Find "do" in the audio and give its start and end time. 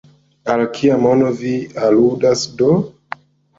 2.65-2.73